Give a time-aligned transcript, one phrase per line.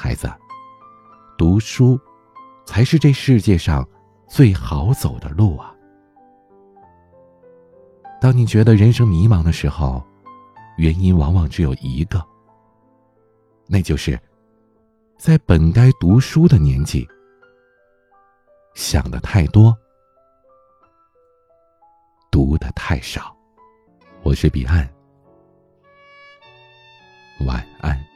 [0.00, 0.26] 孩子。
[1.40, 1.98] 读书
[2.66, 3.88] 才是这世界上
[4.28, 5.74] 最好走的路啊。
[8.20, 10.06] 当你觉得人生迷茫的时候
[10.76, 12.22] 原因往往只有一个
[13.66, 14.20] 那就是
[15.16, 17.08] 在本该读书的年纪
[18.74, 19.74] 想的太多
[22.30, 23.34] 读的太少。
[24.22, 24.86] 我是彼岸
[27.46, 28.09] 晚安。